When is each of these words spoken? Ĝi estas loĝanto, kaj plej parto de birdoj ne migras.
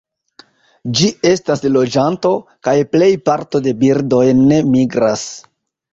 Ĝi 0.99 1.09
estas 1.31 1.61
loĝanto, 1.75 2.31
kaj 2.69 2.75
plej 2.95 3.11
parto 3.29 3.61
de 3.69 3.75
birdoj 3.85 4.25
ne 4.43 4.63
migras. 4.71 5.29